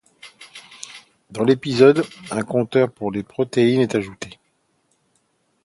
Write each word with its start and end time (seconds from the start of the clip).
Dans 1.29 1.43
l'épisode', 1.43 2.03
un 2.31 2.41
compteur 2.41 2.91
pour 2.91 3.11
les 3.11 3.21
protéines 3.21 3.81
est 3.81 3.93
ajouté. 3.93 4.39